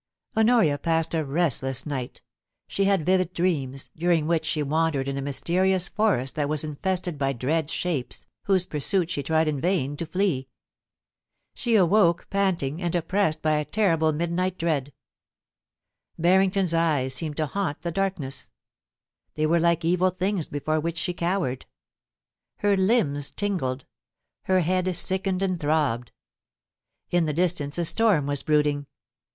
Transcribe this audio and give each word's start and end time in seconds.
Honor 0.35 0.55
I 0.55 0.63
A 0.63 0.79
passed 0.79 1.13
a 1.13 1.23
restless 1.23 1.85
night 1.85 2.23
She 2.67 2.85
had 2.85 3.05
vivid 3.05 3.33
dreams, 3.35 3.91
during 3.95 4.25
which 4.25 4.45
she 4.45 4.63
wandered 4.63 5.07
in 5.07 5.15
a 5.15 5.21
mysterious 5.21 5.87
forest 5.89 6.33
that 6.33 6.49
was 6.49 6.63
infested 6.63 7.19
by 7.19 7.33
dread 7.33 7.69
shapes, 7.69 8.25
whose 8.45 8.65
pursuit 8.65 9.11
she 9.11 9.21
tried 9.21 9.47
in 9.47 9.61
vain 9.61 9.95
to 9.97 10.07
flee. 10.07 10.47
She 11.53 11.75
awoke 11.75 12.25
panting 12.31 12.81
and 12.81 12.95
oppressed 12.95 13.43
by 13.43 13.51
a 13.57 13.63
terrible 13.65 14.11
mid 14.11 14.31
night 14.31 14.57
dread 14.57 14.91
Harrington's 16.19 16.73
eyes 16.73 17.13
seemed 17.13 17.37
to 17.37 17.45
haunt 17.45 17.81
the 17.81 17.91
dark 17.91 18.17
ness. 18.17 18.49
They 19.35 19.45
were 19.45 19.59
like 19.59 19.85
evil 19.85 20.09
things 20.09 20.47
before 20.47 20.79
which 20.79 20.97
she 20.97 21.13
cowered. 21.13 21.67
Her 22.57 22.75
limbs 22.75 23.29
tingled: 23.29 23.85
her 24.45 24.61
head 24.61 24.95
sickened 24.95 25.43
and 25.43 25.59
throbbed. 25.59 26.11
In 27.11 27.25
the 27.25 27.33
distance 27.33 27.77
a 27.77 27.85
storm 27.85 28.25
was 28.25 28.41
brooding. 28.41 28.87